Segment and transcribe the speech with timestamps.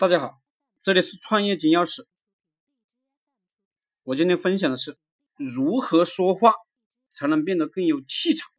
[0.00, 0.40] 大家好，
[0.80, 2.06] 这里是创业金钥匙。
[4.04, 4.96] 我今天分享的是
[5.36, 6.54] 如何说话
[7.10, 8.50] 才能变得更有气场。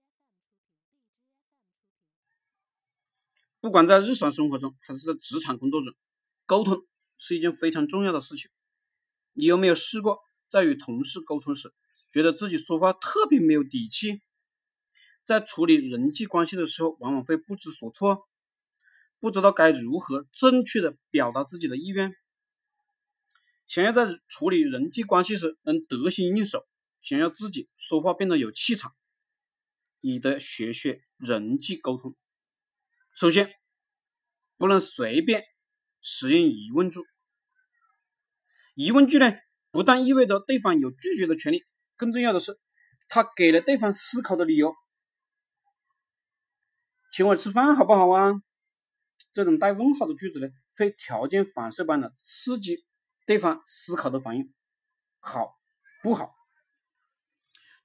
[3.60, 5.92] 不管在日常生活中还是在职场工作中，
[6.46, 6.86] 沟通
[7.18, 8.52] 是一件非常重要的事情。
[9.34, 11.74] 你有没有试过在与同事沟通时，
[12.12, 14.22] 觉得自己说话特别没有底气？
[15.24, 18.28] 在处理人际关系的时候，往往会不知所措。
[19.22, 22.14] 不知道该如何正确的表达自己的意愿，
[23.68, 26.68] 想要在处理人际关系时能得心应手，
[27.02, 28.92] 想要自己说话变得有气场，
[30.02, 32.16] 你得学学人际沟通。
[33.14, 33.54] 首先，
[34.58, 35.44] 不能随便
[36.02, 37.00] 使用疑问句。
[38.74, 39.32] 疑问句呢，
[39.70, 41.64] 不但意味着对方有拒绝的权利，
[41.96, 42.58] 更重要的是，
[43.08, 44.74] 他给了对方思考的理由。
[47.14, 48.42] 请我吃饭好不好啊？
[49.32, 52.86] 这种带问号的句子呢，会条件反射般的刺激
[53.26, 54.54] 对方思考的反应，
[55.20, 55.58] 好
[56.04, 56.34] 不好，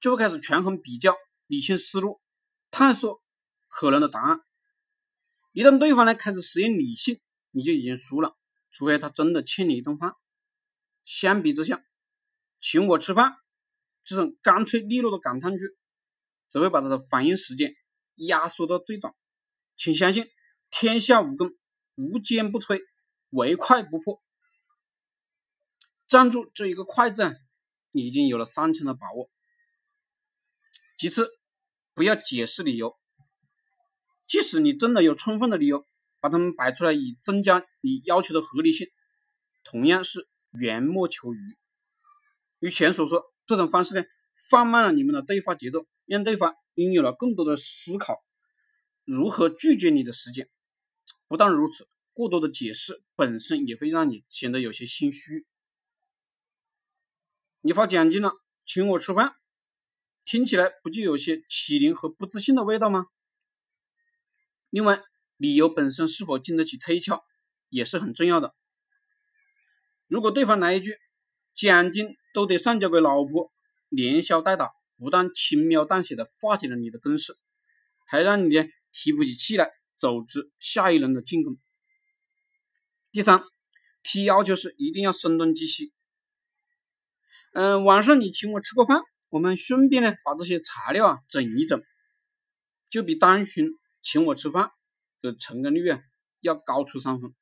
[0.01, 2.19] 就会开始权衡比较，理清思路，
[2.69, 3.21] 探索
[3.67, 4.41] 可能的答案。
[5.53, 8.35] 一旦对方呢开始使用理性，你就已经输了，
[8.71, 10.13] 除非他真的欠你一顿饭。
[11.05, 11.81] 相比之下，
[12.59, 13.33] 请我吃饭
[14.03, 15.77] 这种干脆利落的感叹句，
[16.49, 17.73] 只会把他的反应时间
[18.15, 19.13] 压缩到最短。
[19.77, 20.27] 请相信。
[20.69, 21.51] 天下武功，
[21.95, 22.81] 无坚不摧，
[23.29, 24.21] 唯快不破。
[26.07, 27.35] 站住这一个“快”字，
[27.91, 29.29] 你已经有了三成的把握。
[30.97, 31.27] 其次，
[31.93, 32.97] 不要解释理由，
[34.27, 35.85] 即使你真的有充分的理由，
[36.19, 38.87] 把它们摆出来以增加你要求的合理性，
[39.63, 41.57] 同样是缘木求鱼。
[42.59, 44.05] 与前所说，这种方式呢，
[44.49, 48.23] 放慢了你们的对话节奏，让对方拥有了更多的思考
[49.03, 50.49] 如何拒绝你的时间。
[51.27, 55.45] 不但如此，过多的解释本身也会让你显得有些心虚。
[57.61, 58.33] 你发奖金了，
[58.65, 59.35] 请我吃饭，
[60.23, 63.07] 听起来不就有些欺凌和不自信的味道吗？
[64.69, 65.01] 另外，
[65.37, 67.25] 理由本身是否经得起推敲
[67.69, 68.55] 也是很重要的。
[70.07, 70.97] 如果对方来一句
[71.53, 73.51] “奖金都得上交给老婆”，
[73.89, 77.35] 连消带打，不但轻描淡写的化解了你的攻势，
[78.05, 79.76] 还让你呢提不起气来。
[79.97, 81.57] 组织下一轮的进攻。
[83.11, 83.43] 第三，
[84.03, 85.91] 提要求时一定要声东击西。
[87.53, 91.81] 嗯，晚上你请我吃个饭，我们顺便呢把这些材料啊整一整，
[92.89, 93.69] 就比单纯
[94.01, 94.69] 请我吃饭
[95.21, 95.99] 的成功率啊
[96.41, 97.33] 要高出三分。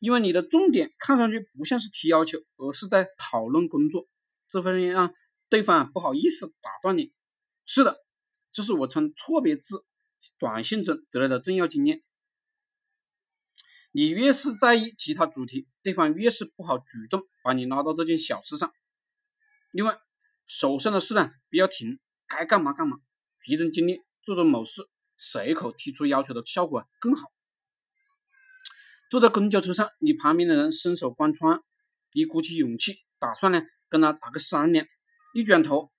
[0.00, 4.08] 因为你的重点看上去不像是提要求，而是在讨论工作，
[4.48, 5.12] 这会让
[5.48, 7.12] 对方不好意思打断你。
[7.66, 7.98] 是的，
[8.52, 9.84] 这是我从错别字。
[10.38, 12.02] 短信中得来的重要经验，
[13.92, 18.72] 你越是在意其他主题，对方越是不好主动把你拉到这件小事上。
[19.72, 19.98] 另外，
[20.46, 22.98] 手上的事呢不要停，该干嘛干嘛，
[23.44, 24.82] 集中精力做做某事，
[25.16, 27.28] 随口提出要求的效果更好。
[29.10, 31.62] 坐在公交车上，你旁边的人伸手关窗，
[32.12, 34.86] 你鼓起勇气，打算呢跟他打个商量，
[35.34, 35.90] 一转头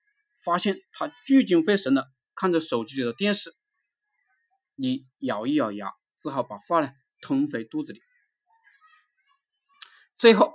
[0.44, 3.50] 发现他聚精会神的看着手机里的电视。
[4.80, 8.00] 你咬一咬牙，只好把话呢吞回肚子里。
[10.16, 10.54] 最后，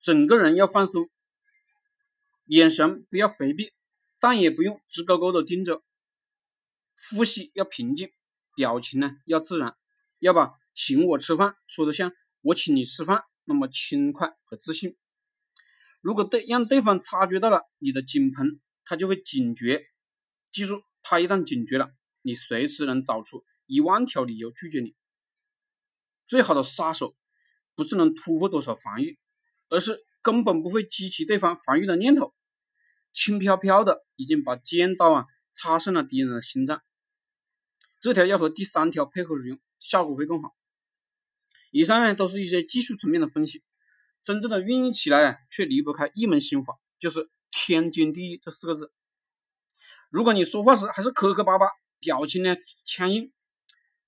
[0.00, 1.10] 整个人要放松，
[2.44, 3.72] 眼神不要回避，
[4.20, 5.82] 但也不用直勾勾的盯着。
[7.10, 8.12] 呼吸要平静，
[8.54, 9.76] 表情呢要自然，
[10.20, 12.12] 要把请我吃饭说的像
[12.42, 14.96] 我请你吃饭那么轻快和自信。
[16.00, 19.84] 如果对让对方察觉到了你的紧绷，他就会警觉。
[20.52, 21.90] 记住，他一旦警觉了，
[22.22, 23.44] 你随时能找出。
[23.66, 24.94] 一万条理由拒绝你，
[26.26, 27.14] 最好的杀手
[27.74, 29.18] 不是能突破多少防御，
[29.68, 32.34] 而是根本不会激起对方防御的念头，
[33.12, 36.82] 轻飘飘的已经把尖刀啊插上了敌人的心脏。
[38.00, 40.54] 这条要和第三条配合使用，效果会更好。
[41.72, 43.62] 以上呢都是一些技术层面的分析，
[44.24, 48.92] 真正的运用起来呢却离不开一门心法，就是天经地义这四个字。
[50.08, 51.66] 如果你说话时还是磕磕巴巴，
[52.00, 53.32] 表情呢强硬。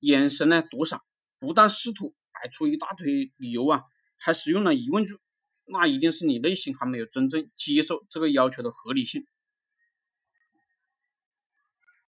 [0.01, 1.01] 眼神呢躲闪，
[1.39, 3.83] 不但试图摆出一大堆理由啊，
[4.17, 5.19] 还使用了疑问句，
[5.67, 9.27] 那一定是你内心还没有真正接受这个要求的合理性。